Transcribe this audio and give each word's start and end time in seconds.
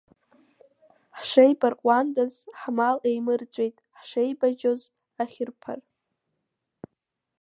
Ҳшеибарҟәандоз 1.17 2.33
ҳмал 2.59 2.97
еимырҵәеит, 3.09 3.75
ҳшеибажьоз 3.97 4.81
ахьырԥар! 5.21 5.79